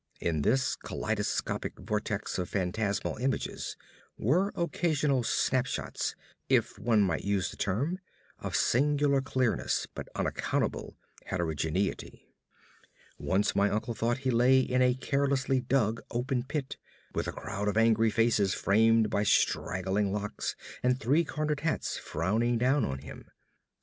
[0.19, 3.77] In this kaleidoscopic vortex of phantasmal images
[4.17, 6.15] were occasional snap shots,
[6.49, 7.99] if one might use the term,
[8.39, 12.33] of singular clearness but unaccountable heterogeneity.
[13.19, 16.77] Once my uncle thought he lay in a carelessly dug open pit,
[17.13, 22.57] with a crowd of angry faces framed by straggling locks and three cornered hats frowning
[22.57, 23.29] down on him.